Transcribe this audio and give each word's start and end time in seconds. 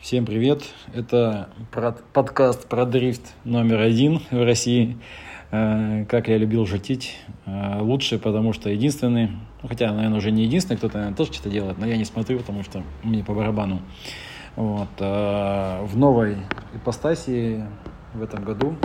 Всем 0.00 0.24
привет! 0.24 0.62
Это 0.94 1.50
подкаст 2.14 2.66
про 2.66 2.86
дрифт 2.86 3.34
номер 3.44 3.80
один 3.80 4.22
в 4.30 4.42
России. 4.42 4.98
Э, 5.50 6.06
как 6.06 6.28
я 6.28 6.38
любил 6.38 6.66
шутить, 6.66 7.18
э, 7.44 7.80
лучше, 7.80 8.18
потому 8.18 8.54
что 8.54 8.70
единственный, 8.70 9.28
ну, 9.62 9.68
хотя, 9.68 9.92
наверное, 9.92 10.16
уже 10.16 10.30
не 10.30 10.44
единственный, 10.44 10.78
кто-то, 10.78 10.94
наверное, 10.94 11.16
тоже 11.18 11.34
что-то 11.34 11.50
делает, 11.50 11.76
но 11.76 11.84
я 11.84 11.98
не 11.98 12.06
смотрю, 12.06 12.38
потому 12.38 12.64
что 12.64 12.82
мне 13.02 13.22
по 13.22 13.34
барабану. 13.34 13.82
Вот. 14.56 14.88
Э, 15.00 15.84
в 15.84 15.98
новой 15.98 16.38
ипостаси 16.74 17.66
в 18.14 18.22
этом 18.22 18.42
году, 18.42 18.76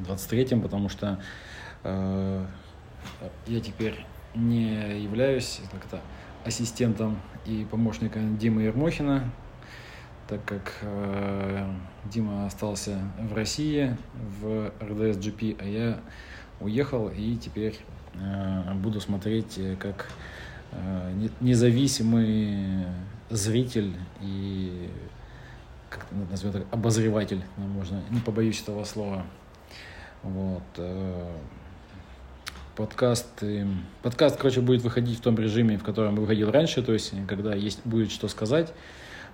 в 0.00 0.10
23-м, 0.10 0.60
потому 0.60 0.90
что 0.90 1.18
я 1.82 3.60
теперь 3.62 4.04
не 4.34 5.00
являюсь 5.00 5.62
как-то 5.72 6.00
ассистентом 6.44 7.18
и 7.46 7.66
помощником 7.70 8.36
Димы 8.36 8.62
Ермохина, 8.62 9.30
так 10.30 10.44
как 10.44 10.72
э, 10.82 11.66
Дима 12.04 12.46
остался 12.46 13.00
в 13.18 13.34
России 13.34 13.96
в 14.40 14.72
GP, 14.80 15.56
а 15.60 15.64
я 15.64 16.00
уехал 16.60 17.08
и 17.08 17.36
теперь 17.36 17.76
э, 18.14 18.74
буду 18.74 19.00
смотреть 19.00 19.58
как 19.80 20.08
э, 20.70 21.28
независимый 21.40 22.86
зритель 23.28 23.92
и 24.20 24.88
как 25.90 26.06
назовем 26.30 26.52
так, 26.52 26.66
обозреватель, 26.70 27.42
ну, 27.56 27.66
можно, 27.66 28.00
не 28.10 28.20
побоюсь 28.20 28.62
этого 28.62 28.84
слова. 28.84 29.26
Вот. 30.22 30.62
Э, 30.76 31.36
подкаст, 32.76 33.42
подкаст, 34.02 34.36
короче, 34.36 34.60
будет 34.60 34.82
выходить 34.82 35.18
в 35.18 35.22
том 35.22 35.36
режиме, 35.36 35.76
в 35.76 35.82
котором 35.82 36.14
выходил 36.14 36.52
раньше, 36.52 36.84
то 36.84 36.92
есть 36.92 37.14
когда 37.26 37.52
есть 37.56 37.84
будет 37.84 38.12
что 38.12 38.28
сказать, 38.28 38.72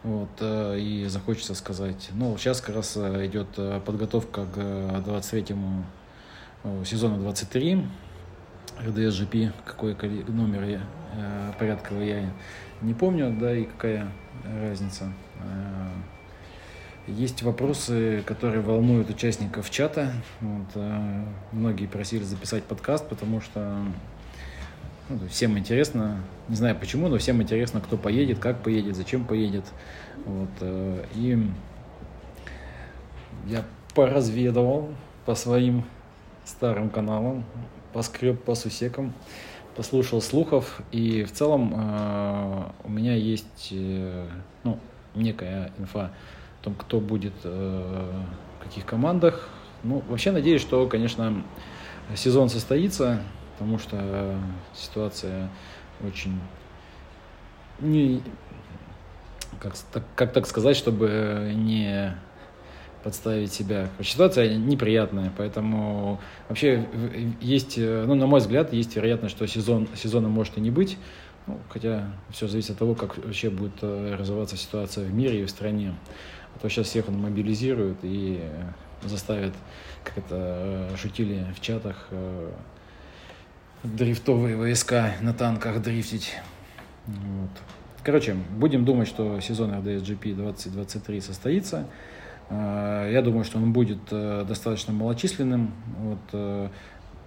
вот, 0.07 0.29
э, 0.39 0.79
и 0.79 1.07
захочется 1.07 1.57
сказать. 1.57 2.11
Ну, 2.13 2.39
сейчас 2.39 2.61
как 2.61 2.77
раз 2.77 2.97
э, 2.97 3.27
идет 3.27 3.49
э, 3.57 3.81
подготовка 3.85 4.47
к 4.47 4.57
23-му 4.57 5.85
сезону 6.85 7.19
23 7.19 7.85
РДС-GP, 8.87 9.53
какой 9.65 9.95
номер 10.29 10.65
я, 10.65 10.81
порядковый 11.59 12.09
я 12.09 12.33
не 12.83 12.93
помню, 12.93 13.37
да, 13.39 13.55
и 13.57 13.65
какая 13.65 14.13
разница. 14.45 15.13
Есть 17.07 17.43
вопросы, 17.45 18.25
которые 18.27 18.63
волнуют 18.63 19.11
участников 19.11 19.71
чата. 19.71 20.11
Вот, 20.41 20.83
многие 21.53 21.87
просили 21.87 22.25
записать 22.25 22.65
подкаст, 22.65 23.09
потому 23.09 23.41
что 23.41 23.85
ну, 25.09 25.21
всем 25.29 25.59
интересно, 25.59 26.21
не 26.49 26.57
знаю 26.57 26.77
почему, 26.77 27.09
но 27.09 27.19
всем 27.19 27.41
интересно, 27.43 27.81
кто 27.81 27.97
поедет, 27.97 28.39
как 28.39 28.63
поедет, 28.63 28.97
зачем 28.97 29.25
поедет. 29.25 29.65
Вот, 30.25 30.49
э, 30.61 31.05
и 31.15 31.49
я 33.47 33.65
поразведывал 33.95 34.91
по 35.25 35.35
своим 35.35 35.85
старым 36.45 36.91
каналам, 36.91 37.45
поскреб 37.93 38.43
по 38.43 38.55
сусекам, 38.55 39.13
послушал 39.77 40.21
слухов, 40.21 40.81
и 40.91 41.25
в 41.25 41.33
целом 41.33 41.73
э, 41.77 42.65
у 42.85 42.91
меня 42.91 43.15
есть 43.15 43.69
э, 43.71 44.27
ну, 44.65 44.79
некая 45.15 45.73
инфа 45.79 46.11
о 46.61 46.65
том, 46.65 46.75
кто 46.75 47.01
будет 47.01 47.35
э, 47.45 48.23
в 48.59 48.65
каких 48.65 48.87
командах. 48.87 49.49
Ну, 49.83 50.03
вообще 50.09 50.33
надеюсь, 50.33 50.63
что, 50.63 50.87
конечно, 50.89 51.45
сезон 52.15 52.49
состоится, 52.49 53.23
потому 53.57 53.79
что 53.79 54.39
ситуация 54.75 55.49
очень 56.07 56.39
не 57.81 58.23
как, 59.59 59.75
так, 59.93 60.03
как 60.15 60.33
так 60.33 60.47
сказать, 60.47 60.77
чтобы 60.77 61.53
не 61.55 62.15
подставить 63.03 63.53
себя. 63.53 63.89
Ситуация 64.03 64.57
неприятная, 64.57 65.33
поэтому 65.37 66.21
вообще 66.49 66.87
есть, 67.41 67.79
ну, 67.79 68.15
на 68.15 68.27
мой 68.27 68.41
взгляд, 68.41 68.73
есть 68.73 68.97
вероятность, 68.97 69.35
что 69.35 69.47
сезон, 69.47 69.89
сезона 69.95 70.29
может 70.29 70.59
и 70.59 70.61
не 70.61 70.71
быть, 70.71 70.99
ну, 71.47 71.61
хотя 71.69 72.11
все 72.31 72.49
зависит 72.49 72.73
от 72.73 72.79
того, 72.79 72.95
как 72.95 73.17
вообще 73.19 73.51
будет 73.51 73.79
э, 73.83 74.17
развиваться 74.19 74.57
ситуация 74.57 75.05
в 75.05 75.15
мире 75.15 75.43
и 75.43 75.45
в 75.45 75.51
стране. 75.51 75.95
А 76.55 76.59
то 76.59 76.69
сейчас 76.69 76.89
всех 76.89 77.09
он 77.09 77.21
мобилизирует 77.21 77.99
и 78.03 78.41
заставит, 79.05 79.55
как 80.03 80.19
это 80.19 80.91
э, 80.93 80.97
шутили 80.97 81.47
в 81.57 81.61
чатах, 81.61 82.09
э, 82.11 82.51
дрифтовые 83.83 84.57
войска 84.57 85.15
на 85.21 85.33
танках 85.33 85.83
дрифтить. 85.83 86.35
Вот. 87.07 87.51
Короче, 88.03 88.37
будем 88.57 88.85
думать, 88.85 89.09
что 89.09 89.41
сезон 89.41 89.73
RDSGP 89.73 90.35
2023 90.35 91.21
состоится. 91.21 91.87
А, 92.49 93.11
я 93.11 93.23
думаю, 93.23 93.45
что 93.45 93.59
он 93.59 93.73
будет 93.73 93.99
э, 94.11 94.45
достаточно 94.47 94.93
малочисленным. 94.93 95.73
Вот, 95.99 96.19
э, 96.33 96.69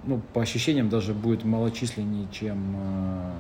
ну, 0.06 0.22
по 0.34 0.42
ощущениям 0.42 0.90
даже 0.90 1.14
будет 1.14 1.44
малочисленнее, 1.44 2.28
чем 2.32 2.76
э, 2.78 3.32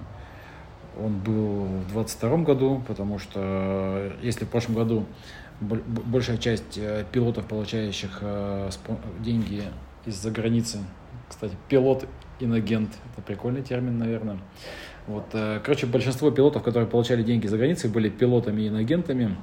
он 1.01 1.19
был 1.19 1.63
в 1.63 1.93
2022 1.93 2.37
году, 2.39 2.83
потому 2.85 3.19
что 3.19 4.11
если 4.21 4.43
в 4.43 4.49
прошлом 4.49 4.75
году 4.75 5.05
большая 5.61 6.37
часть 6.37 6.79
пилотов, 7.11 7.45
получающих 7.45 8.21
деньги 9.19 9.63
из-за 10.05 10.31
границы, 10.31 10.79
кстати, 11.29 11.55
пилот 11.69 12.05
иногент. 12.43 12.89
Это 13.11 13.21
прикольный 13.21 13.61
термин, 13.61 13.97
наверное. 13.97 14.37
Вот, 15.07 15.25
э, 15.33 15.59
короче, 15.63 15.87
большинство 15.87 16.29
пилотов, 16.31 16.61
которые 16.63 16.87
получали 16.87 17.23
деньги 17.23 17.47
за 17.47 17.57
границей, 17.57 17.89
были 17.89 18.09
пилотами 18.09 18.61
и 18.61 18.67
иногентами. 18.67 19.35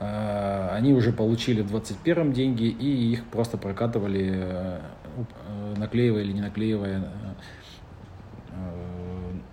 Э, 0.00 0.70
они 0.72 0.92
уже 0.92 1.12
получили 1.12 1.62
в 1.62 1.74
21-м 1.74 2.32
деньги, 2.32 2.64
и 2.64 3.12
их 3.12 3.24
просто 3.26 3.58
прокатывали, 3.58 4.32
э, 4.34 4.80
наклеивая 5.76 6.22
или 6.22 6.32
не 6.32 6.40
наклеивая 6.40 7.04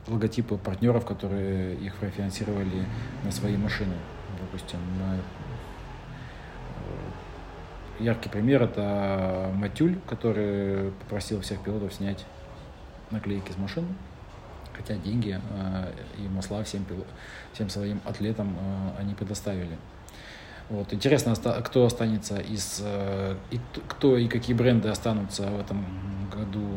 логотипы 0.08 0.58
партнеров, 0.58 1.06
которые 1.06 1.76
их 1.76 1.96
профинансировали 1.96 2.86
на 3.24 3.32
свои 3.32 3.58
машины. 3.58 3.94
Допустим, 4.40 4.80
Яркий 8.00 8.30
пример 8.30 8.64
это 8.64 9.52
Матюль, 9.56 9.98
который 10.08 10.92
попросил 10.92 11.42
всех 11.42 11.62
пилотов 11.64 11.94
снять 11.94 12.26
наклейки 13.10 13.52
с 13.52 13.58
машин, 13.58 13.86
хотя 14.74 14.96
деньги 14.96 15.40
э, 15.50 15.92
и 16.20 16.28
масла 16.28 16.64
всем, 16.64 16.86
всем 17.54 17.70
своим 17.70 18.00
атлетам 18.06 18.56
э, 18.60 19.02
они 19.02 19.16
предоставили. 19.16 19.78
Вот. 20.70 20.94
Интересно, 20.94 21.34
кто 21.64 21.86
останется 21.86 22.38
из... 22.38 22.82
Э, 22.84 23.36
и 23.50 23.60
кто 23.88 24.18
и 24.18 24.28
какие 24.28 24.56
бренды 24.56 24.90
останутся 24.90 25.44
в 25.44 25.60
этом 25.60 25.84
году 26.30 26.68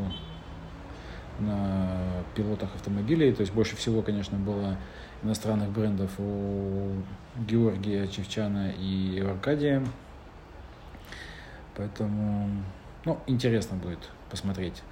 на 1.40 1.98
пилотах 2.34 2.74
автомобилей. 2.74 3.32
То 3.32 3.40
есть 3.40 3.52
больше 3.52 3.76
всего, 3.76 4.02
конечно, 4.02 4.38
было 4.38 4.76
иностранных 5.22 5.70
брендов 5.70 6.10
у 6.18 6.92
Георгия 7.36 8.06
Чевчана 8.06 8.70
и 8.70 9.20
Аркадия. 9.20 9.84
Поэтому, 11.76 12.50
ну, 13.04 13.18
интересно 13.26 13.76
будет 13.76 14.10
посмотреть, 14.30 14.82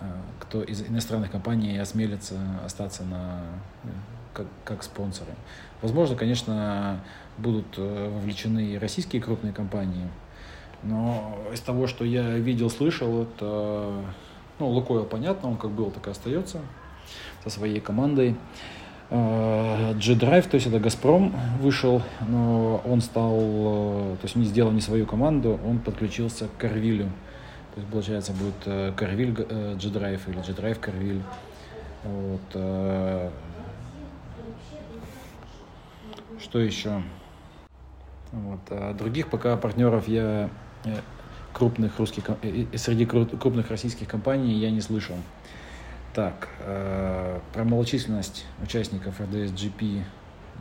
э, 0.00 0.04
кто 0.40 0.62
из 0.62 0.82
иностранных 0.82 1.30
компаний 1.30 1.78
осмелится 1.78 2.38
остаться 2.64 3.04
на, 3.04 3.42
э, 3.84 3.88
как, 4.34 4.46
как 4.64 4.82
спонсоры. 4.82 5.32
Возможно, 5.82 6.16
конечно, 6.16 7.00
будут 7.38 7.66
э, 7.76 8.10
вовлечены 8.10 8.72
и 8.72 8.78
российские 8.78 9.22
крупные 9.22 9.52
компании, 9.52 10.08
но 10.82 11.38
из 11.52 11.60
того, 11.60 11.86
что 11.86 12.04
я 12.04 12.36
видел, 12.38 12.70
слышал, 12.70 13.22
это, 13.22 14.02
ну, 14.58 14.68
Лукойл, 14.68 15.04
понятно, 15.04 15.50
он 15.50 15.56
как 15.56 15.70
был, 15.70 15.90
так 15.90 16.06
и 16.06 16.10
остается 16.10 16.60
со 17.42 17.50
своей 17.50 17.80
командой. 17.80 18.36
G-Drive, 19.10 20.48
то 20.48 20.54
есть 20.54 20.68
это 20.68 20.78
Газпром 20.78 21.34
вышел, 21.60 22.00
но 22.28 22.80
он 22.84 23.00
стал, 23.00 23.34
э, 23.40 24.16
то 24.20 24.24
есть 24.24 24.36
не 24.36 24.44
сделал 24.44 24.70
не 24.70 24.80
свою 24.80 25.04
команду, 25.04 25.58
он 25.66 25.80
подключился 25.80 26.46
к 26.46 26.56
Карвилю. 26.60 27.06
То 27.74 27.80
есть, 27.80 27.90
получается, 27.90 28.32
будет 28.32 28.94
Карвиль 28.96 29.34
э, 29.36 29.74
G-Drive 29.74 30.20
или 30.28 30.36
G-Drive 30.36 30.78
Карвиль. 30.78 31.22
Вот. 32.04 32.40
Э, 32.54 33.30
что 36.40 36.60
еще? 36.60 37.02
Вот. 38.30 38.60
А 38.70 38.94
других 38.94 39.28
пока 39.28 39.56
партнеров 39.56 40.06
я 40.06 40.50
крупных 41.52 41.98
русских, 41.98 42.30
среди 42.76 43.06
крупных 43.06 43.70
российских 43.70 44.06
компаний 44.06 44.54
я 44.54 44.70
не 44.70 44.80
слышал. 44.80 45.16
Так, 46.12 46.48
э, 46.58 47.38
про 47.52 47.62
малочисленность 47.64 48.44
участников 48.60 49.20
RDS-GP 49.20 50.02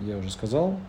я 0.01 0.18
уже 0.18 0.30
сказал. 0.30 0.80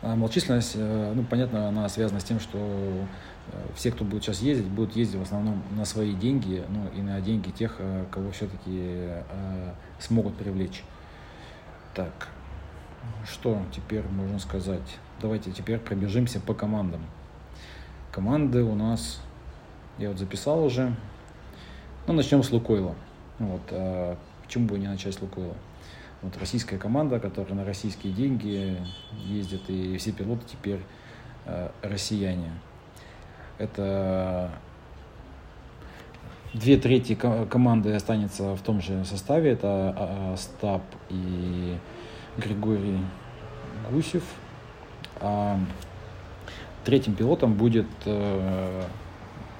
А 0.00 0.16
малочисленность, 0.16 0.72
э, 0.76 1.12
ну, 1.14 1.22
понятно, 1.22 1.68
она 1.68 1.86
связана 1.90 2.20
с 2.20 2.24
тем, 2.24 2.40
что 2.40 2.58
э, 2.58 3.66
все, 3.74 3.92
кто 3.92 4.04
будет 4.04 4.24
сейчас 4.24 4.40
ездить, 4.40 4.68
будут 4.68 4.96
ездить 4.96 5.18
в 5.18 5.22
основном 5.22 5.62
на 5.76 5.84
свои 5.84 6.14
деньги, 6.14 6.64
ну, 6.70 6.88
и 6.98 7.02
на 7.02 7.20
деньги 7.20 7.50
тех, 7.50 7.76
э, 7.78 8.06
кого 8.10 8.30
все-таки 8.30 8.60
э, 8.70 9.72
смогут 9.98 10.34
привлечь. 10.36 10.82
Так, 11.92 12.28
что 13.30 13.60
теперь 13.70 14.04
можно 14.08 14.38
сказать? 14.38 14.96
Давайте 15.20 15.52
теперь 15.52 15.78
пробежимся 15.78 16.40
по 16.40 16.54
командам. 16.54 17.02
Команды 18.12 18.62
у 18.62 18.74
нас, 18.74 19.20
я 19.98 20.08
вот 20.08 20.18
записал 20.18 20.64
уже. 20.64 20.94
Ну, 22.06 22.14
начнем 22.14 22.42
с 22.42 22.50
Лукойла. 22.50 22.94
Вот, 23.38 23.62
а 23.70 24.16
почему 24.44 24.66
бы 24.66 24.78
не 24.78 24.88
начать 24.88 25.14
с 25.14 25.20
Лукойла? 25.20 25.54
Вот 26.22 26.36
российская 26.38 26.78
команда, 26.78 27.20
которая 27.20 27.54
на 27.54 27.64
российские 27.64 28.12
деньги 28.12 28.76
ездит, 29.24 29.68
и 29.68 29.96
все 29.98 30.12
пилоты 30.12 30.44
теперь 30.46 30.80
э, 31.44 31.68
россияне. 31.82 32.52
Это 33.58 34.50
две 36.54 36.76
трети 36.76 37.14
команды 37.14 37.92
останется 37.94 38.54
в 38.54 38.62
том 38.62 38.80
же 38.80 39.04
составе. 39.04 39.52
Это 39.52 40.32
Остап 40.32 40.82
и 41.10 41.76
Григорий 42.38 42.98
Гусев. 43.90 44.24
А 45.20 45.58
третьим 46.84 47.14
пилотом 47.14 47.54
будет 47.54 47.86
э, 48.04 48.82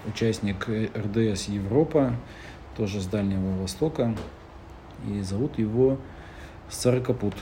участник 0.07 0.69
РДС 0.69 1.49
Европа, 1.49 2.15
тоже 2.77 3.01
с 3.01 3.07
Дальнего 3.07 3.61
Востока. 3.63 4.15
И 5.09 5.21
зовут 5.23 5.59
его 5.59 5.99
Саракапут. 6.69 7.35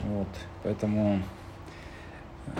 Вот, 0.00 0.28
поэтому 0.62 1.20
э, 2.46 2.50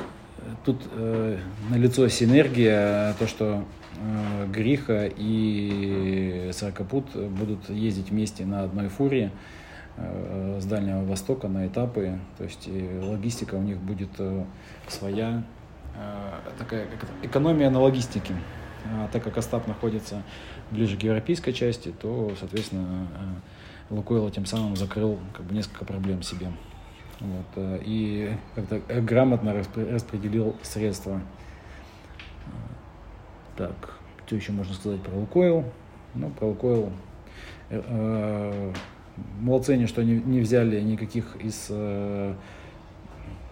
тут 0.64 0.82
э, 0.92 1.38
налицо 1.70 2.08
синергия, 2.08 3.14
то, 3.18 3.26
что 3.26 3.64
э, 3.96 4.46
Гриха 4.52 5.10
и 5.14 6.50
Саракапут 6.52 7.14
будут 7.14 7.70
ездить 7.70 8.10
вместе 8.10 8.44
на 8.44 8.64
одной 8.64 8.88
фуре 8.88 9.32
э, 9.96 10.58
с 10.60 10.64
Дальнего 10.66 11.04
Востока 11.04 11.48
на 11.48 11.66
этапы, 11.66 12.18
то 12.36 12.44
есть 12.44 12.68
логистика 12.68 13.54
у 13.54 13.62
них 13.62 13.78
будет 13.78 14.10
э, 14.18 14.44
своя, 14.86 15.42
э, 15.96 16.52
такая 16.58 16.86
экономия 17.22 17.70
на 17.70 17.80
логистике. 17.80 18.34
А 18.86 19.08
так 19.12 19.22
как 19.22 19.36
Остап 19.36 19.66
находится 19.66 20.22
ближе 20.70 20.96
к 20.96 21.02
европейской 21.02 21.52
части, 21.52 21.92
то, 22.00 22.32
соответственно, 22.38 23.08
э, 23.90 23.94
Лукойл 23.94 24.30
тем 24.30 24.46
самым 24.46 24.76
закрыл 24.76 25.18
как 25.34 25.46
бы 25.46 25.54
несколько 25.54 25.84
проблем 25.84 26.22
себе. 26.22 26.52
Вот, 27.20 27.46
э, 27.56 27.80
и 27.84 28.36
как-то 28.54 28.80
грамотно 29.02 29.52
распределил 29.54 30.56
средства. 30.62 31.20
Так, 33.56 33.98
что 34.26 34.36
еще 34.36 34.52
можно 34.52 34.72
сказать 34.72 35.02
про 35.02 35.14
Лукойл? 35.14 35.64
Ну, 36.14 36.30
про 36.30 36.46
Лукойл. 36.46 36.92
Э, 37.68 38.72
молодцы 39.40 39.70
они, 39.70 39.86
что 39.86 40.02
не, 40.02 40.40
взяли 40.40 40.80
никаких 40.80 41.36
из 41.36 41.66
э, 41.68 42.34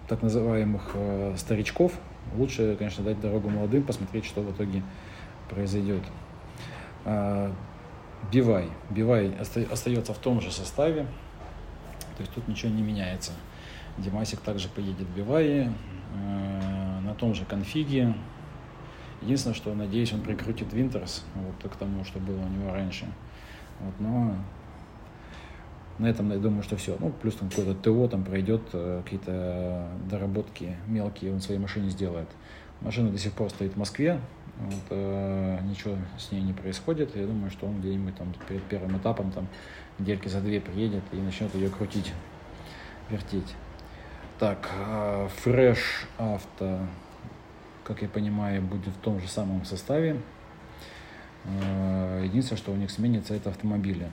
так 0.08 0.22
называемых 0.22 0.90
э, 0.94 1.34
старичков. 1.36 1.92
Лучше, 2.36 2.76
конечно, 2.78 3.04
дать 3.04 3.20
дорогу 3.20 3.48
молодым, 3.48 3.82
посмотреть, 3.82 4.25
что 4.25 4.40
в 4.40 4.52
итоге 4.52 4.82
произойдет. 5.48 6.02
Э, 7.04 7.52
Бивай. 8.32 8.68
Бивай 8.90 9.34
остается 9.70 10.12
в 10.12 10.18
том 10.18 10.40
же 10.40 10.50
составе, 10.50 11.06
то 12.16 12.22
есть 12.22 12.32
тут 12.32 12.48
ничего 12.48 12.72
не 12.72 12.82
меняется. 12.82 13.32
Димасик 13.96 14.40
также 14.40 14.68
поедет 14.68 15.06
в 15.06 15.16
Бивае, 15.16 15.72
э, 16.14 17.00
на 17.00 17.14
том 17.14 17.34
же 17.34 17.44
конфиге. 17.44 18.14
Единственное, 19.22 19.54
что, 19.54 19.74
надеюсь, 19.74 20.12
он 20.12 20.20
прикрутит 20.20 20.72
Винтерс 20.72 21.24
вот, 21.34 21.70
к 21.70 21.76
тому, 21.76 22.04
что 22.04 22.18
было 22.18 22.40
у 22.40 22.48
него 22.48 22.72
раньше. 22.72 23.06
Вот, 23.80 23.94
но 23.98 24.36
на 25.98 26.06
этом, 26.06 26.30
я 26.30 26.38
думаю, 26.38 26.62
что 26.62 26.76
все. 26.76 26.96
Ну, 27.00 27.10
плюс 27.10 27.34
там 27.34 27.48
какое-то 27.48 27.74
ТО 27.74 28.06
там 28.08 28.24
пройдет, 28.24 28.62
э, 28.72 29.02
какие-то 29.04 29.88
доработки 30.08 30.76
мелкие 30.86 31.32
он 31.32 31.40
своей 31.40 31.60
машине 31.60 31.90
сделает. 31.90 32.28
Машина 32.80 33.10
до 33.10 33.18
сих 33.18 33.32
пор 33.32 33.50
стоит 33.50 33.74
в 33.74 33.76
Москве, 33.76 34.20
вот, 34.60 34.84
э, 34.90 35.58
ничего 35.64 35.96
с 36.19 36.32
ней 36.32 36.43
не 36.43 36.52
происходит. 36.52 37.14
Я 37.16 37.26
думаю, 37.26 37.50
что 37.50 37.66
он 37.66 37.81
где-нибудь 37.81 38.16
там 38.16 38.34
перед 38.49 38.62
первым 38.64 38.99
этапом 38.99 39.31
там 39.31 39.49
недельки 39.99 40.28
за 40.28 40.40
две 40.40 40.60
приедет 40.60 41.02
и 41.12 41.16
начнет 41.16 41.55
ее 41.55 41.70
крутить, 41.70 42.12
вертеть. 43.10 43.55
Так, 44.38 44.70
Fresh 45.44 46.06
Auto, 46.19 46.87
как 47.82 48.02
я 48.02 48.08
понимаю, 48.08 48.62
будет 48.62 48.94
в 48.94 49.00
том 49.00 49.20
же 49.20 49.26
самом 49.26 49.64
составе. 49.64 50.20
А, 51.44 52.22
единственное, 52.22 52.58
что 52.58 52.72
у 52.72 52.76
них 52.76 52.90
сменится, 52.90 53.34
это 53.34 53.50
автомобили. 53.50 54.11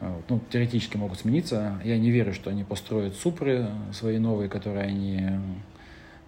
А, 0.00 0.20
ну, 0.28 0.40
теоретически 0.50 0.96
могут 0.96 1.20
смениться. 1.20 1.80
Я 1.84 1.98
не 1.98 2.10
верю, 2.10 2.32
что 2.32 2.50
они 2.50 2.64
построят 2.64 3.14
супры 3.14 3.68
свои 3.92 4.18
новые, 4.18 4.48
которые 4.48 4.86
они, 4.86 5.38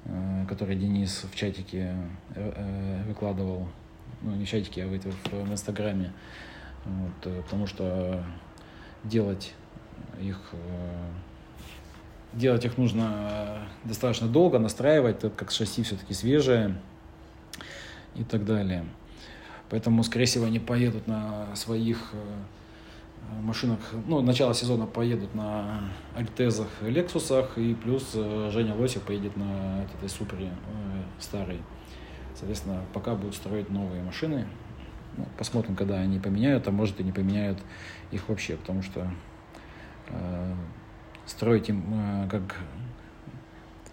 а, 0.07 0.47
которые 0.47 0.79
Денис 0.79 1.25
в 1.31 1.35
чатике 1.35 1.97
э, 2.35 2.53
э, 2.57 3.03
выкладывал. 3.09 3.69
Ну, 4.23 4.33
не 4.35 4.45
в 4.45 4.49
чатике, 4.49 4.85
а 4.85 4.87
в, 4.87 5.33
в 5.33 5.53
Инстаграме. 5.53 6.13
Вот, 6.85 7.27
э, 7.27 7.43
потому 7.43 7.67
что 7.67 8.25
делать 9.05 9.55
их 10.21 10.39
делать 12.33 12.65
их 12.65 12.79
нужно 12.79 13.69
достаточно 13.85 14.27
долго, 14.27 14.59
настраивать, 14.59 15.19
так 15.19 15.35
как 15.35 15.51
шасси 15.51 15.83
все-таки 15.83 16.15
свежее 16.15 16.77
и 18.15 18.25
так 18.25 18.45
далее. 18.45 18.85
Поэтому, 19.69 20.03
скорее 20.03 20.27
всего, 20.27 20.47
они 20.47 20.59
поедут 20.59 21.07
на 21.07 21.55
своих 21.57 22.11
э, 22.13 22.17
машинах, 23.41 23.79
ну, 24.07 24.21
начало 24.21 24.55
сезона 24.55 24.87
поедут 24.87 25.35
на 25.35 25.81
Альтезах 26.15 26.69
Лексусах, 26.83 27.59
и 27.59 27.75
плюс 27.75 28.13
э, 28.15 28.51
Женя 28.53 28.75
Лосев 28.75 29.03
поедет 29.03 29.37
на 29.37 29.85
этой 29.85 30.09
супере 30.09 30.47
э, 30.47 31.03
старой. 31.21 31.61
Соответственно, 32.35 32.83
пока 32.93 33.15
будут 33.15 33.35
строить 33.35 33.71
новые 33.71 34.03
машины. 34.03 34.47
Ну, 35.17 35.27
посмотрим, 35.37 35.77
когда 35.77 35.97
они 35.97 36.19
поменяют, 36.19 36.67
а 36.69 36.71
может 36.71 36.99
и 37.01 37.05
не 37.05 37.13
поменяют 37.13 37.59
их 38.11 38.29
вообще, 38.29 38.57
потому 38.57 38.83
что 38.83 39.11
строить 41.27 41.69
им 41.69 41.85
э, 41.93 42.29
как 42.31 42.57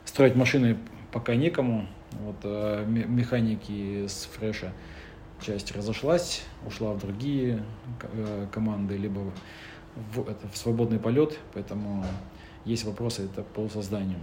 строить 0.06 0.36
машины 0.36 0.78
пока 1.12 1.36
некому. 1.36 1.88
Вот 2.12 2.38
э, 2.44 2.86
механики 2.88 4.08
с 4.08 4.25
фреша 4.25 4.74
часть 5.41 5.71
разошлась, 5.71 6.44
ушла 6.65 6.94
в 6.94 7.00
другие 7.00 7.63
э, 8.01 8.47
команды, 8.51 8.97
либо 8.97 9.31
в, 10.13 10.21
это, 10.27 10.47
в 10.47 10.57
свободный 10.57 11.00
полет, 11.00 11.39
поэтому 11.53 12.06
есть 12.65 12.83
вопросы 12.83 13.25
это 13.25 13.44
по 13.44 13.68
созданию 13.69 14.19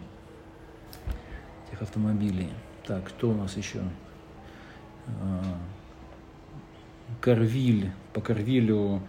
этих 1.68 1.82
автомобилей. 1.82 2.50
Так, 2.86 3.08
что 3.08 3.30
у 3.30 3.34
нас 3.34 3.56
еще? 3.56 3.80
Карвиль. 7.20 7.92
По 8.12 8.20
Карвилю 8.20 9.02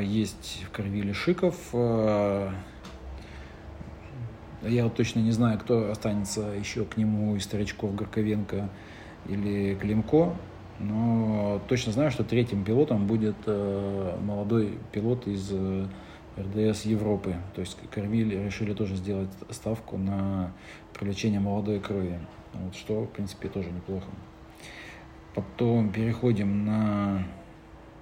есть 0.00 0.64
в 0.66 0.70
Карвиле 0.70 1.12
Шиков, 1.12 1.56
я 4.64 4.84
вот 4.84 4.94
точно 4.94 5.18
не 5.18 5.32
знаю, 5.32 5.58
кто 5.58 5.90
останется 5.90 6.42
еще 6.42 6.84
к 6.84 6.96
нему 6.96 7.34
из 7.34 7.44
старичков 7.44 7.96
Горковенко 7.96 8.68
или 9.28 9.74
Климко, 9.74 10.36
но 10.78 11.60
точно 11.68 11.92
знаю, 11.92 12.10
что 12.10 12.24
третьим 12.24 12.64
пилотом 12.64 13.06
будет 13.06 13.36
э, 13.46 14.18
молодой 14.22 14.78
пилот 14.92 15.26
из 15.26 15.50
э, 15.52 15.86
РДС 16.38 16.84
Европы. 16.84 17.36
То 17.54 17.60
есть 17.60 17.76
Кормиль 17.90 18.44
решили 18.44 18.74
тоже 18.74 18.96
сделать 18.96 19.30
ставку 19.50 19.98
на 19.98 20.52
привлечение 20.92 21.40
молодой 21.40 21.80
крови, 21.80 22.18
вот, 22.54 22.74
что, 22.74 23.02
в 23.02 23.08
принципе, 23.08 23.48
тоже 23.48 23.70
неплохо. 23.70 24.06
Потом 25.34 25.90
переходим 25.90 26.66
на 26.66 27.24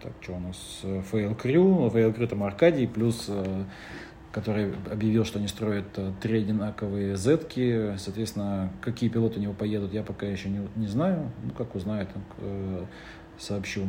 так, 0.03 0.12
что 0.21 0.33
у 0.33 0.41
нас? 0.41 0.81
Fail 0.83 1.37
Crew. 1.37 1.93
Fail 1.93 2.17
Crew 2.17 2.27
там 2.27 2.43
Аркадий, 2.43 2.87
плюс 2.87 3.27
э, 3.29 3.65
который 4.33 4.73
объявил, 4.91 5.25
что 5.25 5.39
они 5.39 5.49
строят 5.49 5.87
э, 5.97 6.13
три 6.21 6.39
одинаковые 6.39 7.17
зетки. 7.17 7.97
Соответственно, 7.97 8.73
какие 8.81 9.11
пилоты 9.11 9.39
у 9.41 9.43
него 9.43 9.55
поедут, 9.55 9.93
я 9.93 10.03
пока 10.03 10.27
еще 10.27 10.49
не, 10.49 10.69
не 10.77 10.87
знаю. 10.87 11.31
Ну, 11.43 11.51
как 11.51 11.75
узнаю, 11.75 12.07
так, 12.07 12.23
э, 12.39 12.85
сообщу. 13.39 13.89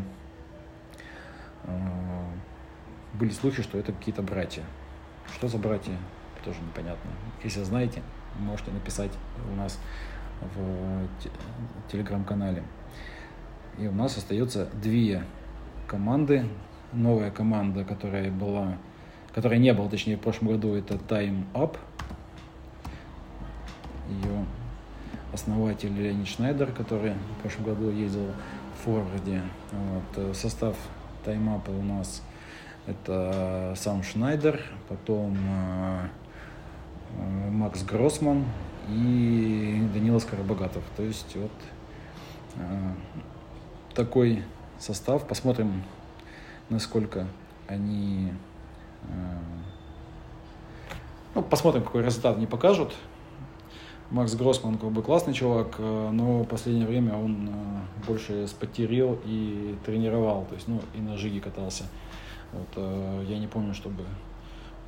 Э, 1.64 1.70
были 3.14 3.30
слухи, 3.30 3.62
что 3.62 3.78
это 3.78 3.92
какие-то 3.92 4.24
братья. 4.24 4.64
Что 5.36 5.48
за 5.48 5.60
братья, 5.60 5.96
тоже 6.44 6.60
непонятно. 6.62 7.12
Если 7.44 7.62
знаете, 7.64 8.02
можете 8.40 8.72
написать 8.72 9.12
у 9.52 9.56
нас 9.56 9.80
в 10.56 11.08
телеграм-канале. 11.92 12.64
И 13.78 13.86
у 13.86 13.92
нас 13.92 14.18
остается 14.18 14.70
две 14.82 15.24
команды. 15.88 16.46
Новая 16.94 17.32
команда, 17.32 17.86
которая 17.86 18.32
была 18.32 18.78
которой 19.34 19.60
не 19.60 19.74
было, 19.74 19.90
точнее, 19.90 20.18
в 20.18 20.22
прошлом 20.22 20.50
году, 20.50 20.74
это 20.76 20.96
Time 20.96 21.44
Up. 21.54 21.78
Ее 24.10 24.46
основатель 25.34 25.94
Леонид 25.94 26.28
Шнайдер, 26.28 26.72
который 26.72 27.14
в 27.14 27.42
прошлом 27.42 27.66
году 27.66 27.90
ездил 27.90 28.28
в 28.78 28.84
Форварде. 28.84 29.42
Вот. 29.72 30.04
Э, 30.18 30.34
состав 30.34 30.76
Time 31.26 31.48
Up 31.56 31.70
у 31.70 31.82
нас 31.82 32.22
это 32.88 33.74
сам 33.78 34.04
Шнайдер, 34.04 34.60
потом 34.90 35.38
э, 35.38 36.08
Макс 37.50 37.84
Гроссман 37.84 38.46
и 38.90 39.88
Данила 39.94 40.20
Скоробогатов. 40.20 40.84
То 40.98 41.04
есть 41.04 41.36
вот 41.36 41.52
такой 43.94 44.44
состав. 44.80 45.28
Посмотрим, 45.28 45.84
насколько 46.70 47.28
они... 47.68 48.34
Ну, 51.34 51.42
посмотрим, 51.42 51.84
какой 51.84 52.04
результат 52.04 52.36
они 52.36 52.46
покажут. 52.46 52.94
Макс 54.12 54.36
Гроссман 54.36 54.78
как 54.78 54.92
бы 54.92 55.02
классный 55.02 55.34
чувак, 55.34 55.76
э, 55.78 56.10
но 56.12 56.44
в 56.44 56.46
последнее 56.46 56.86
время 56.86 57.16
он 57.16 57.48
э, 57.50 58.06
больше 58.06 58.46
спотерил 58.48 59.18
и 59.24 59.78
тренировал, 59.86 60.46
то 60.46 60.56
есть, 60.56 60.68
ну, 60.68 60.82
и 60.94 61.00
на 61.00 61.16
жиге 61.16 61.40
катался. 61.40 61.86
Вот, 62.52 62.68
э, 62.76 63.26
я 63.30 63.40
не 63.40 63.48
помню, 63.48 63.74
чтобы 63.74 64.04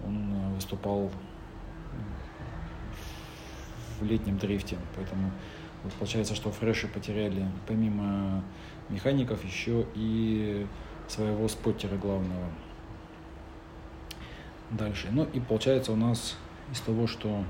он 0.05 0.53
выступал 0.55 1.09
в 4.01 4.03
летнем 4.03 4.37
дрифте, 4.37 4.77
поэтому 4.97 5.31
вот 5.85 5.93
получается, 5.93 6.35
что 6.35 6.51
фреши 6.51 6.89
потеряли 6.89 7.47
помимо 7.65 8.43
механиков 8.89 9.45
еще 9.45 9.85
и 9.95 10.67
своего 11.07 11.47
споттера 11.47 11.95
главного. 11.95 12.49
Дальше. 14.77 15.07
Ну 15.11 15.27
и 15.33 15.39
получается 15.39 15.91
у 15.91 15.95
нас 15.95 16.35
из 16.71 16.79
того, 16.81 17.05
что 17.05 17.43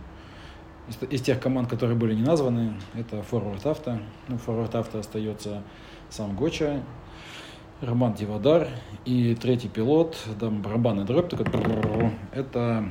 из, 0.90 0.98
из 1.10 1.22
тех 1.22 1.40
команд, 1.40 1.70
которые 1.70 1.98
были 1.98 2.14
не 2.14 2.24
названы, 2.24 2.74
это 2.94 3.18
Forward 3.18 3.66
Авто. 3.68 3.98
Ну, 4.28 4.36
Forward 4.36 4.76
Авто 4.76 5.00
остается 5.00 5.64
сам 6.10 6.36
Гоча, 6.36 6.82
Роман 7.82 8.14
Дивадар 8.14 8.68
и 9.06 9.36
третий 9.36 9.70
пилот, 9.70 10.18
там 10.40 10.62
барабанный 10.62 11.06
дробь, 11.06 11.30
такой, 11.30 12.12
это 12.34 12.90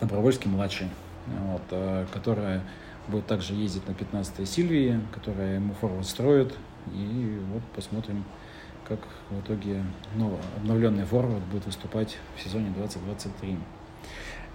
Добровольский 0.00 0.50
младший, 0.50 0.88
вот, 1.26 2.08
которая 2.12 2.62
будет 3.08 3.26
также 3.26 3.54
ездить 3.54 3.86
на 3.86 3.92
15-й 3.92 4.46
Сильвии, 4.46 5.00
которая 5.12 5.56
ему 5.56 5.74
форвард 5.74 6.06
строит. 6.06 6.54
И 6.92 7.40
вот 7.52 7.62
посмотрим, 7.74 8.24
как 8.88 9.00
в 9.30 9.40
итоге 9.40 9.82
новый, 10.14 10.38
обновленный 10.56 11.04
форвард 11.04 11.42
будет 11.44 11.66
выступать 11.66 12.18
в 12.36 12.42
сезоне 12.42 12.70
2023. 12.70 13.58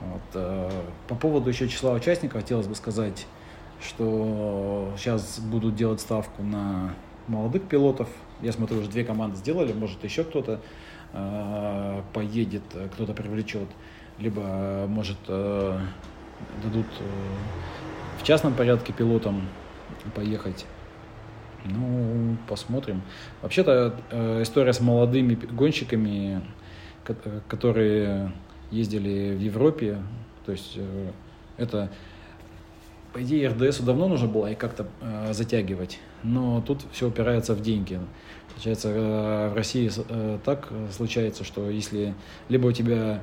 Вот. 0.02 0.22
Э, 0.34 0.70
по 1.08 1.16
поводу 1.16 1.50
еще 1.50 1.68
числа 1.68 1.94
участников 1.94 2.42
хотелось 2.42 2.68
бы 2.68 2.76
сказать, 2.76 3.28
что 3.82 4.94
сейчас 4.98 5.40
будут 5.40 5.76
делать 5.76 6.02
ставку 6.02 6.44
на 6.44 6.96
молодых 7.28 7.64
пилотов. 7.68 8.10
Я 8.42 8.52
смотрю, 8.52 8.80
уже 8.80 8.90
две 8.90 9.04
команды 9.04 9.38
сделали, 9.38 9.74
может 9.74 10.04
еще 10.04 10.24
кто-то 10.24 10.62
э, 11.14 12.02
поедет, 12.14 12.64
кто-то 12.94 13.14
привлечет, 13.14 13.68
либо 14.18 14.86
может 14.88 15.18
э, 15.28 15.80
дадут 16.64 16.88
в 18.20 18.24
частном 18.24 18.54
порядке 18.54 18.94
пилотам 18.94 19.48
поехать. 20.16 20.66
Ну, 21.66 22.38
посмотрим. 22.48 23.02
Вообще-то 23.42 23.96
э, 24.10 24.42
история 24.42 24.74
с 24.74 24.80
молодыми 24.80 25.36
гонщиками, 25.36 26.42
которые 27.48 28.32
ездили 28.72 29.36
в 29.36 29.40
Европе. 29.40 29.98
То 30.46 30.54
есть 30.54 30.74
э, 30.76 31.12
это, 31.58 31.92
по 33.14 33.22
идее, 33.22 33.50
РДСу 33.50 33.84
давно 33.84 34.08
нужно 34.08 34.28
было 34.28 34.52
и 34.52 34.56
как-то 34.56 34.88
э, 35.02 35.34
затягивать, 35.34 36.00
но 36.24 36.62
тут 36.62 36.82
все 36.92 37.08
упирается 37.08 37.54
в 37.54 37.62
деньги. 37.62 38.00
Получается, 38.54 38.90
э, 38.90 39.50
в 39.50 39.56
России 39.56 39.92
э, 40.10 40.40
так 40.44 40.70
случается, 40.92 41.44
что 41.44 41.70
если 41.70 42.16
либо 42.50 42.68
у 42.68 42.72
тебя 42.72 42.96
э, 42.96 43.20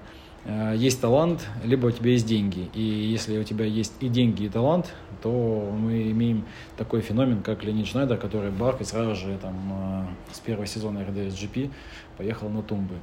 есть 0.47 1.01
талант, 1.01 1.47
либо 1.63 1.87
у 1.87 1.91
тебя 1.91 2.13
есть 2.13 2.27
деньги. 2.27 2.71
И 2.73 2.81
если 2.81 3.39
у 3.39 3.45
тебя 3.45 3.67
есть 3.67 3.93
и 4.01 4.09
деньги, 4.09 4.45
и 4.45 4.49
талант, 4.49 4.95
то 5.23 5.31
мы 5.79 6.11
имеем 6.11 6.45
такой 6.77 7.01
феномен, 7.01 7.43
как 7.43 7.65
Леонид 7.65 7.87
Шнайдер, 7.87 8.17
который 8.17 8.51
Барк 8.51 8.81
и 8.81 8.85
сразу 8.85 9.15
же 9.15 9.37
там, 9.39 10.07
э, 10.31 10.35
с 10.35 10.39
первого 10.39 10.67
сезона 10.67 11.05
РДС 11.05 11.35
GP 11.35 11.71
поехал 12.17 12.49
на 12.49 12.63
тумбы. 12.63 12.95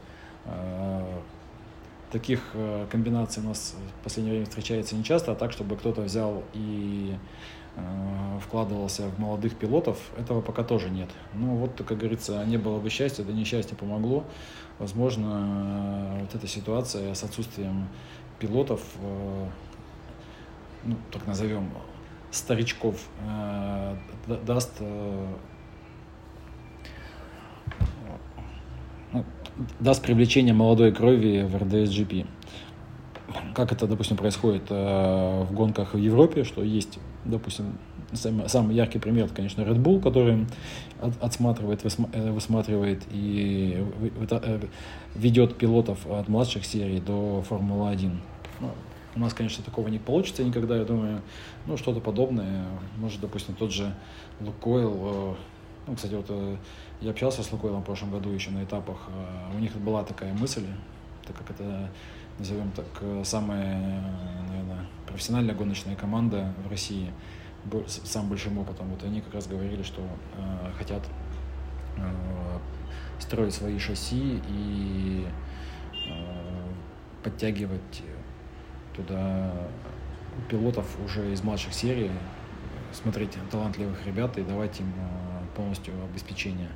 Э, 0.45 1.03
таких 2.11 2.39
э, 2.53 2.87
комбинаций 2.89 3.43
у 3.43 3.47
нас 3.47 3.75
в 3.99 4.03
последнее 4.03 4.35
время 4.35 4.45
встречается 4.45 4.95
нечасто, 4.95 5.33
а 5.33 5.35
так, 5.35 5.51
чтобы 5.51 5.75
кто-то 5.75 6.01
взял 6.01 6.43
и 6.53 7.15
э, 7.75 8.39
вкладывался 8.41 9.09
в 9.09 9.19
молодых 9.19 9.55
пилотов, 9.55 9.97
этого 10.17 10.41
пока 10.41 10.63
тоже 10.63 10.89
нет. 10.89 11.09
Ну 11.33 11.55
вот, 11.55 11.81
как 11.85 11.97
говорится, 11.97 12.43
не 12.45 12.57
было 12.57 12.79
бы 12.79 12.89
счастья, 12.89 13.23
да 13.23 13.33
несчастье 13.33 13.75
помогло. 13.75 14.23
Возможно, 14.79 16.17
вот 16.21 16.35
эта 16.35 16.47
ситуация 16.47 17.13
с 17.13 17.23
отсутствием 17.23 17.87
пилотов, 18.39 18.81
э, 19.01 19.47
ну, 20.83 20.97
так 21.11 21.25
назовем, 21.27 21.69
старичков, 22.31 23.07
даст 24.45 24.81
даст 29.79 30.03
привлечение 30.03 30.53
молодой 30.53 30.91
крови 30.91 31.43
в 31.43 31.55
РДС-GP. 31.55 32.27
Как 33.53 33.71
это, 33.71 33.87
допустим, 33.87 34.17
происходит 34.17 34.63
э, 34.69 35.43
в 35.43 35.53
гонках 35.53 35.93
в 35.93 35.97
Европе, 35.97 36.43
что 36.43 36.63
есть, 36.63 36.99
допустим, 37.23 37.77
самый, 38.15 38.49
самый 38.49 38.75
яркий 38.75 38.99
пример, 38.99 39.25
это, 39.25 39.35
конечно, 39.35 39.61
Red 39.61 39.81
Bull, 39.81 40.01
который 40.01 40.45
от, 41.01 41.21
отсматривает, 41.21 41.81
э, 41.83 42.31
высматривает 42.31 43.03
и 43.11 43.85
э, 44.19 44.59
ведет 45.15 45.57
пилотов 45.57 46.05
от 46.07 46.27
младших 46.27 46.65
серий 46.65 46.99
до 46.99 47.43
Формулы-1. 47.47 48.11
Ну, 48.59 48.71
у 49.15 49.19
нас, 49.19 49.33
конечно, 49.33 49.63
такого 49.63 49.87
не 49.87 49.99
получится 49.99 50.43
никогда, 50.43 50.77
я 50.77 50.85
думаю, 50.85 51.21
ну, 51.65 51.77
что-то 51.77 51.99
подобное. 51.99 52.65
Может, 52.97 53.21
допустим, 53.21 53.55
тот 53.55 53.71
же 53.71 53.93
Лукойл, 54.41 55.37
ну, 55.87 55.95
кстати, 55.95 56.15
вот 56.15 56.29
я 57.01 57.11
общался 57.11 57.43
с 57.43 57.51
Лукойлом 57.51 57.81
в 57.81 57.85
прошлом 57.85 58.11
году 58.11 58.29
еще 58.29 58.51
на 58.51 58.63
этапах. 58.63 58.97
Э, 59.09 59.55
у 59.55 59.59
них 59.59 59.75
была 59.75 60.03
такая 60.03 60.33
мысль, 60.33 60.65
так 61.25 61.35
как 61.35 61.51
это, 61.51 61.89
назовем 62.39 62.71
так, 62.71 62.85
э, 63.01 63.21
самая, 63.25 64.01
наверное, 64.49 64.85
профессиональная 65.05 65.55
гоночная 65.55 65.95
команда 65.95 66.53
в 66.65 66.69
России 66.69 67.11
с 67.87 68.07
самым 68.07 68.29
большим 68.29 68.57
опытом. 68.57 68.89
Вот 68.89 69.03
они 69.03 69.21
как 69.21 69.33
раз 69.33 69.47
говорили, 69.47 69.83
что 69.83 70.01
э, 70.37 70.71
хотят 70.77 71.03
э, 71.97 72.59
строить 73.19 73.53
свои 73.53 73.79
шасси 73.79 74.41
и 74.47 75.27
э, 76.07 76.73
подтягивать 77.23 78.03
туда 78.95 79.51
пилотов 80.49 80.85
уже 81.03 81.31
из 81.31 81.41
младших 81.43 81.73
серий, 81.73 82.11
смотреть 82.91 83.37
талантливых 83.51 84.05
ребят 84.05 84.37
и 84.37 84.43
давать 84.43 84.79
им 84.79 84.93
полностью 85.55 85.93
обеспечение 86.11 86.69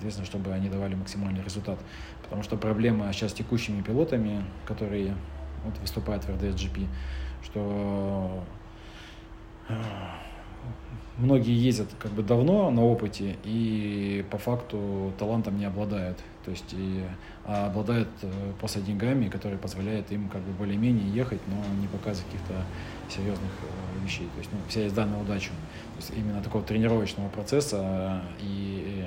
соответственно, 0.00 0.26
чтобы 0.26 0.52
они 0.52 0.70
давали 0.70 0.94
максимальный 0.94 1.42
результат. 1.42 1.78
Потому 2.22 2.42
что 2.42 2.56
проблема 2.56 3.12
сейчас 3.12 3.32
с 3.32 3.34
текущими 3.34 3.82
пилотами, 3.82 4.44
которые 4.64 5.14
вот, 5.62 5.78
выступают 5.78 6.24
в 6.24 6.30
RDSGP, 6.30 6.86
что 7.44 8.44
э, 8.46 8.59
многие 11.20 11.54
ездят 11.54 11.88
как 11.98 12.10
бы 12.12 12.22
давно 12.22 12.70
на 12.70 12.84
опыте 12.84 13.36
и 13.44 14.24
по 14.30 14.38
факту 14.38 15.12
талантом 15.18 15.58
не 15.58 15.64
обладают. 15.64 16.18
То 16.44 16.50
есть 16.50 16.72
и, 16.72 17.02
а 17.44 17.66
обладают 17.66 18.08
э, 18.22 18.30
просто 18.58 18.80
деньгами, 18.80 19.28
которые 19.28 19.58
позволяют 19.58 20.10
им 20.10 20.28
как 20.28 20.40
бы 20.40 20.52
более-менее 20.52 21.08
ехать, 21.10 21.40
но 21.46 21.56
не 21.80 21.86
показывать 21.86 22.26
каких-то 22.30 22.54
серьезных 23.10 23.50
э, 23.62 24.04
вещей. 24.04 24.28
То 24.34 24.38
есть 24.38 24.50
ну, 24.52 24.58
вся 24.68 24.80
есть 24.82 24.94
данная 24.94 25.20
удача. 25.20 25.50
То 25.50 25.96
есть 25.98 26.12
именно 26.16 26.42
такого 26.42 26.64
тренировочного 26.64 27.28
процесса 27.28 28.22
и 28.40 29.04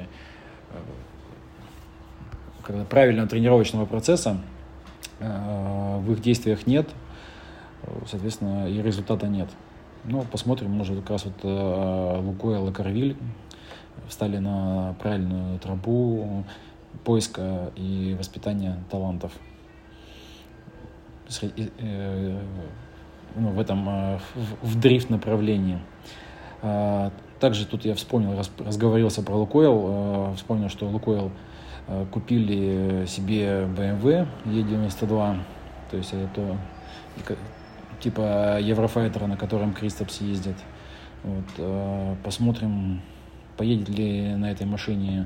когда 2.64 2.86
правильного 2.86 3.28
тренировочного 3.28 3.86
процесса 3.86 4.38
э, 5.20 6.00
в 6.00 6.12
их 6.12 6.22
действиях 6.22 6.66
нет, 6.68 6.90
соответственно, 8.08 8.70
и 8.70 8.82
результата 8.82 9.28
нет. 9.28 9.50
Ну, 10.06 10.24
посмотрим, 10.30 10.72
может, 10.72 11.00
как 11.00 11.12
раз 11.12 11.26
вот 11.26 11.36
э, 11.44 12.20
Лукойл 12.22 12.68
и 12.68 12.74
Карвиль 12.74 13.16
встали 14.08 14.38
на 14.38 14.96
правильную 15.00 15.60
тропу 15.60 16.44
поиска 17.06 17.72
и 17.76 18.16
воспитания 18.20 18.84
талантов 18.92 19.32
э, 21.42 22.40
ну, 23.36 23.50
в 23.50 23.60
этом 23.60 23.86
в, 23.86 24.22
в 24.62 24.80
дрифт 24.80 25.10
направлении. 25.10 25.80
А, 26.62 27.12
также 27.40 27.66
тут 27.66 27.84
я 27.84 27.94
вспомнил, 27.94 28.42
разговорился 28.60 29.22
про 29.22 29.36
Лукойл, 29.36 29.86
э, 29.86 30.34
вспомнил, 30.36 30.70
что 30.70 30.88
Лукойл 30.88 31.32
э, 31.88 32.06
купили 32.12 33.06
себе 33.06 33.66
BMW 33.66 34.28
E92, 34.46 35.40
то 35.92 35.98
есть 35.98 36.14
это 36.14 36.58
типа 38.04 38.60
Еврофайтера, 38.60 39.28
на 39.28 39.38
котором 39.38 39.74
Кристопс 39.74 40.22
ездит. 40.22 40.58
Вот, 41.24 41.46
э, 41.58 42.16
посмотрим, 42.24 43.02
поедет 43.58 43.90
ли 43.90 44.36
на 44.36 44.52
этой 44.52 44.66
машине 44.66 45.26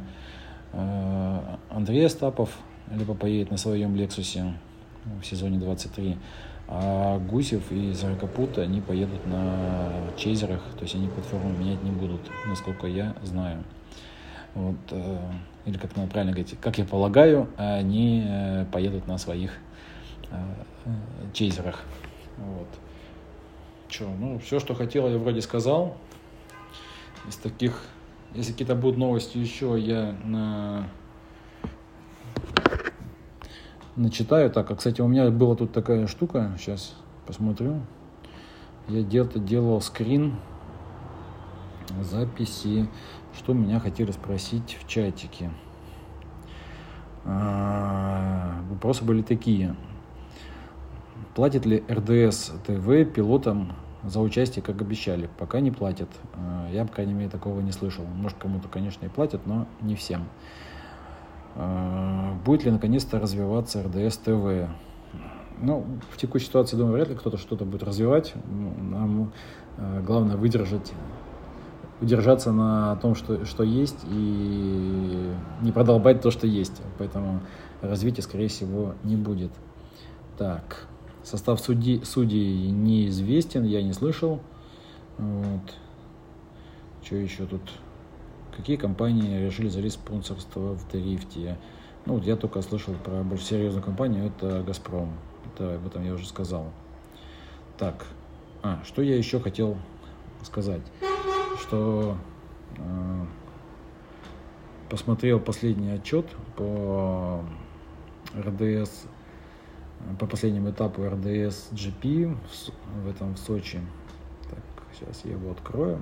Андрей 1.69 2.05
Остапов, 2.05 2.55
либо 2.91 3.15
поедет 3.15 3.49
на 3.49 3.57
своем 3.57 3.95
Лексусе 3.95 4.53
в 5.21 5.25
сезоне 5.25 5.57
23. 5.57 6.17
А 6.67 7.17
Гусев 7.19 7.71
и 7.71 7.93
Заракопут, 7.93 8.57
они 8.57 8.81
поедут 8.81 9.25
на 9.25 9.89
чейзерах, 10.17 10.61
то 10.77 10.83
есть 10.83 10.95
они 10.95 11.07
платформу 11.07 11.49
менять 11.57 11.81
не 11.81 11.91
будут, 11.91 12.19
насколько 12.45 12.87
я 12.87 13.15
знаю. 13.23 13.63
Вот, 14.53 14.75
э, 14.91 15.17
или 15.65 15.77
как 15.77 15.95
надо 15.95 16.09
правильно 16.09 16.33
говорить, 16.33 16.57
как 16.59 16.77
я 16.77 16.83
полагаю, 16.83 17.47
они 17.55 18.25
э, 18.27 18.65
поедут 18.71 19.07
на 19.07 19.17
своих 19.17 19.51
э, 20.29 20.35
чейзерах. 21.33 21.85
Вот. 22.37 22.67
Че, 23.89 24.07
ну, 24.19 24.39
все, 24.39 24.59
что 24.59 24.75
хотел, 24.75 25.09
я 25.09 25.17
вроде 25.17 25.41
сказал. 25.41 25.97
Из 27.27 27.35
таких, 27.35 27.81
если 28.33 28.51
какие-то 28.51 28.75
будут 28.75 28.97
новости 28.97 29.37
еще, 29.37 29.75
я 29.79 30.15
на 30.23 30.87
начитаю. 33.97 34.49
Так, 34.49 34.71
а, 34.71 34.75
кстати, 34.75 35.01
у 35.01 35.07
меня 35.07 35.29
была 35.29 35.55
тут 35.55 35.73
такая 35.73 36.07
штука, 36.07 36.55
сейчас 36.57 36.95
посмотрю. 37.25 37.81
Я 38.87 39.01
где-то 39.01 39.39
делал 39.39 39.81
скрин 39.81 40.35
записи, 42.01 42.87
что 43.35 43.53
меня 43.53 43.79
хотели 43.79 44.11
спросить 44.11 44.77
в 44.81 44.87
чатике. 44.87 45.49
А, 47.25 48.61
вопросы 48.69 49.03
были 49.03 49.21
такие. 49.21 49.75
Платит 51.37 51.67
ли 51.67 51.83
РДС 51.87 52.49
ТВ 52.65 53.13
пилотам 53.13 53.75
за 54.03 54.21
участие, 54.21 54.63
как 54.63 54.81
обещали? 54.81 55.29
Пока 55.37 55.59
не 55.59 55.69
платят. 55.69 56.09
А, 56.33 56.67
я, 56.71 56.83
по 56.83 56.91
крайней 56.91 57.13
мере, 57.13 57.29
такого 57.29 57.59
не 57.59 57.71
слышал. 57.71 58.03
Может, 58.05 58.39
кому-то, 58.39 58.67
конечно, 58.67 59.05
и 59.05 59.07
платят, 59.07 59.45
но 59.45 59.67
не 59.79 59.93
всем. 59.93 60.29
А, 61.53 62.33
будет 62.43 62.63
ли 62.63 62.71
наконец-то 62.71 63.19
развиваться 63.19 63.83
РДС 63.83 64.17
ТВ? 64.17 64.67
Ну, 65.61 65.85
в 66.09 66.17
текущей 66.17 66.47
ситуации, 66.47 66.75
думаю, 66.75 66.95
вряд 66.95 67.09
ли 67.09 67.15
кто-то 67.15 67.37
что-то 67.37 67.65
будет 67.65 67.83
развивать. 67.83 68.33
Нам 68.47 69.31
а, 69.77 70.01
главное 70.01 70.37
выдержать, 70.37 70.91
удержаться 72.01 72.51
на 72.51 72.95
том, 72.95 73.13
что, 73.13 73.45
что 73.45 73.61
есть, 73.61 73.99
и 74.09 75.33
не 75.61 75.71
продолбать 75.71 76.19
то, 76.19 76.31
что 76.31 76.47
есть. 76.47 76.81
Поэтому 76.97 77.41
развития, 77.83 78.23
скорее 78.23 78.47
всего, 78.47 78.95
не 79.03 79.15
будет. 79.15 79.51
Так, 80.39 80.87
состав 81.27 81.59
судей, 81.59 82.03
судей 82.05 82.71
неизвестен, 82.71 83.65
я 83.65 83.83
не 83.83 83.93
слышал. 83.93 84.39
Вот. 85.17 85.73
Что 87.03 87.15
еще 87.15 87.45
тут? 87.45 87.61
Какие 88.55 88.77
компании 88.77 89.45
решили 89.45 89.67
залезть 89.67 89.95
спонсорство 89.95 90.73
в 90.73 90.89
дрифте? 90.89 91.57
Ну, 92.05 92.15
вот 92.15 92.23
я 92.23 92.37
только 92.37 92.61
слышал 92.61 92.93
про 93.03 93.23
больше 93.23 93.43
серьезную 93.45 93.83
компанию, 93.83 94.27
это 94.27 94.63
«Газпром». 94.63 95.11
Это, 95.53 95.75
об 95.75 95.87
этом 95.87 96.05
я 96.05 96.13
уже 96.13 96.25
сказал. 96.25 96.71
Так, 97.77 98.05
а, 98.63 98.79
что 98.85 99.01
я 99.01 99.17
еще 99.17 99.39
хотел 99.39 99.77
сказать? 100.43 100.81
Что 101.61 102.17
э, 102.77 103.25
посмотрел 104.89 105.39
последний 105.39 105.91
отчет 105.91 106.25
по 106.55 107.43
РДС, 108.35 109.07
по 110.19 110.25
последнему 110.25 110.71
этапу 110.71 111.03
РДС 111.07 111.71
GP 111.71 112.35
в 113.03 113.09
этом 113.09 113.35
в 113.35 113.39
Сочи. 113.39 113.79
Так, 114.49 114.59
сейчас 114.93 115.23
я 115.25 115.31
его 115.31 115.51
открою. 115.51 116.01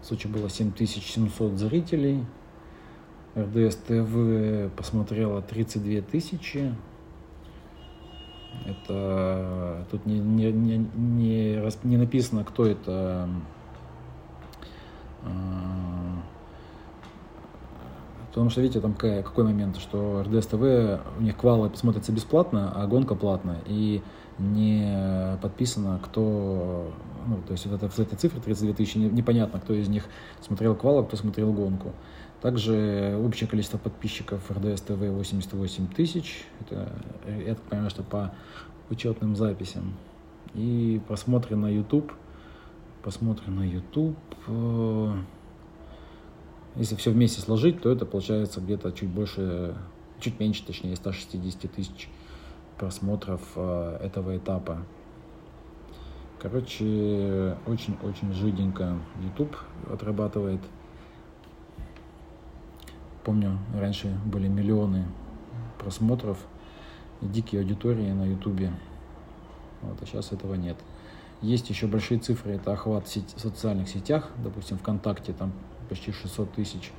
В 0.00 0.06
Сочи 0.06 0.26
было 0.26 0.50
7700 0.50 1.58
зрителей. 1.58 2.24
РДС 3.36 3.76
ТВ 3.76 4.70
посмотрело 4.76 5.40
32 5.40 6.02
тысячи. 6.02 6.74
Это 8.66 9.86
тут 9.90 10.04
не, 10.04 10.18
не, 10.18 10.52
не, 10.52 10.76
не, 10.76 11.70
не 11.84 11.96
написано, 11.96 12.44
кто 12.44 12.66
это. 12.66 13.28
Потому 18.32 18.48
что, 18.48 18.62
видите, 18.62 18.80
там 18.80 18.94
какой, 18.94 19.22
какой 19.22 19.44
момент, 19.44 19.76
что 19.76 20.22
РДС 20.22 20.46
ТВ, 20.46 20.62
у 21.18 21.22
них 21.22 21.36
квалы 21.36 21.70
смотрятся 21.74 22.12
бесплатно, 22.12 22.72
а 22.74 22.86
гонка 22.86 23.14
платная. 23.14 23.60
И 23.66 24.00
не 24.38 25.38
подписано, 25.42 26.00
кто, 26.02 26.90
ну, 27.26 27.42
то 27.46 27.52
есть 27.52 27.66
вот 27.66 27.74
это, 27.74 27.90
в 27.90 27.98
этой 27.98 28.16
цифре 28.16 28.40
32 28.40 28.72
тысячи, 28.72 28.96
непонятно, 28.96 29.60
кто 29.60 29.74
из 29.74 29.86
них 29.88 30.04
смотрел 30.40 30.74
квал, 30.74 31.00
а 31.00 31.04
кто 31.04 31.18
смотрел 31.18 31.52
гонку. 31.52 31.92
Также 32.40 33.20
общее 33.22 33.46
количество 33.46 33.76
подписчиков 33.76 34.50
РДС 34.50 34.80
ТВ 34.80 34.96
88 34.96 35.88
тысяч, 35.88 36.46
это, 36.60 36.90
я 37.46 37.54
так 37.54 37.64
понимаю, 37.64 37.90
что 37.90 38.02
по 38.02 38.32
учетным 38.88 39.36
записям. 39.36 39.92
И 40.54 41.02
просмотры 41.06 41.54
на 41.54 41.68
YouTube, 41.68 42.10
просмотры 43.02 43.50
на 43.52 43.62
YouTube, 43.62 44.16
если 46.76 46.96
все 46.96 47.10
вместе 47.10 47.40
сложить, 47.40 47.82
то 47.82 47.90
это 47.90 48.06
получается 48.06 48.60
где-то 48.60 48.92
чуть 48.92 49.08
больше, 49.08 49.74
чуть 50.20 50.40
меньше, 50.40 50.64
точнее, 50.64 50.96
160 50.96 51.70
тысяч 51.70 52.08
просмотров 52.78 53.42
э, 53.56 53.98
этого 54.02 54.36
этапа. 54.36 54.78
Короче, 56.40 57.56
очень-очень 57.66 58.32
жиденько 58.32 58.98
YouTube 59.22 59.56
отрабатывает. 59.88 60.60
Помню, 63.22 63.58
раньше 63.74 64.18
были 64.26 64.48
миллионы 64.48 65.06
просмотров 65.78 66.38
дикие 67.20 67.60
аудитории 67.60 68.10
на 68.10 68.24
YouTube. 68.24 68.72
Вот, 69.82 70.02
а 70.02 70.06
сейчас 70.06 70.32
этого 70.32 70.54
нет. 70.54 70.76
Есть 71.42 71.70
еще 71.70 71.86
большие 71.86 72.18
цифры, 72.18 72.52
это 72.52 72.72
охват 72.72 73.06
в 73.06 73.40
социальных 73.40 73.88
сетях, 73.88 74.30
допустим, 74.42 74.78
ВКонтакте, 74.78 75.32
там 75.32 75.52
почти 75.88 76.12
600 76.12 76.52
тысяч 76.52 76.92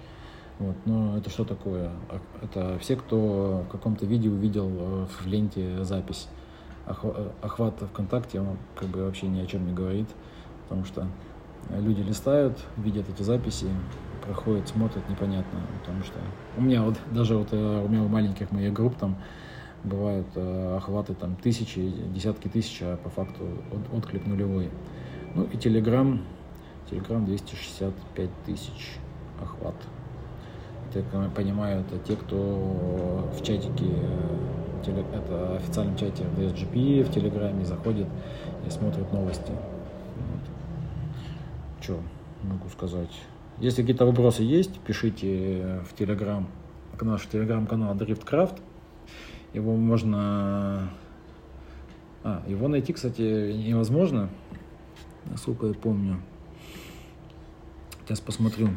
вот. 0.59 0.75
Но 0.85 1.17
это 1.17 1.29
что 1.29 1.45
такое? 1.45 1.91
А, 2.09 2.19
это 2.41 2.77
все, 2.79 2.95
кто 2.95 3.65
в 3.67 3.71
каком-то 3.71 4.05
видео 4.05 4.31
увидел 4.31 4.69
э, 4.69 5.05
в 5.05 5.25
ленте 5.25 5.83
запись. 5.83 6.29
Э, 6.85 7.29
охват 7.41 7.81
ВКонтакте, 7.81 8.39
он 8.39 8.57
как 8.75 8.89
бы 8.89 9.03
вообще 9.03 9.27
ни 9.27 9.39
о 9.39 9.45
чем 9.45 9.65
не 9.65 9.73
говорит, 9.73 10.07
потому 10.63 10.85
что 10.85 11.07
люди 11.71 12.01
листают, 12.01 12.59
видят 12.77 13.09
эти 13.09 13.23
записи, 13.23 13.67
проходят, 14.21 14.67
смотрят, 14.67 15.07
непонятно, 15.09 15.59
потому 15.79 16.03
что 16.03 16.19
у 16.57 16.61
меня 16.61 16.83
вот 16.83 16.97
даже 17.11 17.35
вот 17.35 17.49
э, 17.51 17.83
у 17.85 17.87
меня 17.87 18.03
у 18.03 18.07
маленьких 18.07 18.51
моих 18.51 18.73
групп 18.73 18.95
там 18.97 19.17
бывают 19.83 20.27
охваты 20.37 21.13
там 21.13 21.35
тысячи, 21.35 21.93
десятки 22.13 22.47
тысяч, 22.47 22.79
а 22.83 22.95
по 22.95 23.09
факту 23.09 23.43
отклик 23.91 24.25
нулевой. 24.25 24.69
Ну 25.35 25.43
и 25.43 25.57
Telegram, 25.57 26.21
Telegram 26.89 27.23
265 27.25 28.29
тысяч 28.45 28.97
охват 29.41 29.75
я 30.95 31.29
понимаю, 31.29 31.81
это 31.81 31.97
те, 31.99 32.15
кто 32.15 33.29
в 33.35 33.41
чатике, 33.43 33.85
э, 34.85 35.03
это 35.13 35.55
официальном 35.55 35.97
чате 35.97 36.23
DSGP 36.37 37.03
в 37.03 37.11
Телеграме 37.11 37.65
заходит 37.65 38.07
и 38.67 38.69
смотрит 38.69 39.11
новости. 39.11 39.51
Вот. 39.51 40.41
Что 41.81 41.99
могу 42.43 42.67
сказать? 42.69 43.11
Если 43.59 43.81
какие-то 43.81 44.05
вопросы 44.05 44.43
есть, 44.43 44.79
пишите 44.81 45.81
в 45.89 45.95
Телеграм, 45.97 46.47
наш 47.01 47.25
Телеграм-канал 47.27 47.95
Driftcraft. 47.95 48.59
Его 49.53 49.75
можно... 49.75 50.89
А, 52.23 52.41
его 52.47 52.67
найти, 52.67 52.93
кстати, 52.93 53.51
невозможно, 53.51 54.29
насколько 55.25 55.67
я 55.67 55.73
помню. 55.73 56.19
Сейчас 58.05 58.19
посмотрю. 58.19 58.67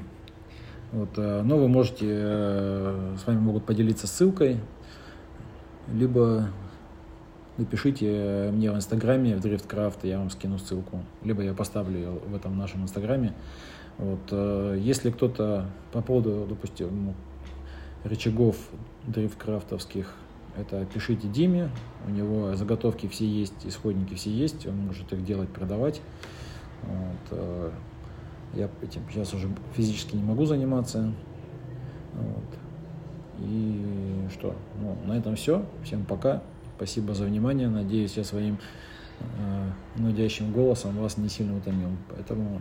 Вот, 0.93 1.09
э, 1.17 1.43
но 1.43 1.59
вы 1.59 1.67
можете, 1.67 2.07
э, 2.09 3.17
с 3.21 3.27
вами 3.27 3.41
могут 3.41 3.67
поделиться 3.67 4.07
ссылкой, 4.07 4.61
либо 5.93 6.49
напишите 7.59 8.51
мне 8.53 8.71
в 8.71 8.77
Инстаграме, 8.77 9.35
в 9.35 9.45
Driftcraft, 9.45 10.07
я 10.07 10.19
вам 10.19 10.31
скину 10.31 10.59
ссылку, 10.59 11.01
либо 11.25 11.43
я 11.43 11.55
поставлю 11.55 11.99
ее 11.99 12.11
в 12.11 12.37
этом 12.37 12.57
нашем 12.57 12.85
Инстаграме. 12.85 13.35
Вот, 13.99 14.21
э, 14.31 14.79
если 14.81 15.11
кто-то 15.11 15.67
по 15.91 16.03
поводу, 16.03 16.47
допустим, 16.49 17.13
рычагов 18.05 18.57
дрифткрафтовских, 19.09 20.15
это 20.57 20.87
пишите 20.87 21.27
Диме, 21.27 21.71
у 22.07 22.11
него 22.11 22.55
заготовки 22.55 23.09
все 23.09 23.27
есть, 23.27 23.67
исходники 23.67 24.15
все 24.15 24.31
есть, 24.31 24.67
он 24.69 24.77
может 24.87 25.13
их 25.13 25.25
делать, 25.25 25.49
продавать. 25.49 26.01
Вот, 26.85 27.73
я 28.55 28.69
этим 28.83 29.03
сейчас 29.11 29.35
уже 29.35 29.49
физически 29.75 30.17
не 30.17 30.23
могу 30.23 30.45
заниматься. 30.45 31.13
Вот. 32.15 32.59
И 33.39 34.29
что? 34.33 34.55
Ну, 34.81 34.97
на 35.05 35.19
этом 35.19 35.37
все. 35.37 35.65
Всем 35.85 36.05
пока. 36.05 36.43
Спасибо 36.77 37.15
за 37.15 37.25
внимание. 37.25 37.69
Надеюсь, 37.69 38.17
я 38.17 38.25
своим 38.25 38.59
э, 39.21 39.71
нудящим 39.97 40.53
голосом 40.53 40.97
вас 40.97 41.17
не 41.19 41.29
сильно 41.29 41.57
утомил. 41.57 41.91
Поэтому 42.09 42.61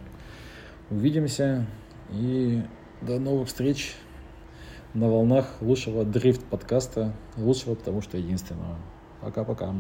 увидимся 0.90 1.66
и 2.12 2.62
до 3.02 3.20
новых 3.20 3.48
встреч 3.48 3.96
на 4.94 5.10
волнах 5.10 5.48
лучшего 5.62 6.04
дрифт 6.06 6.44
подкаста. 6.46 7.14
Лучшего, 7.38 7.76
потому 7.76 8.02
что 8.02 8.18
единственного. 8.18 8.78
Пока-пока. 9.22 9.74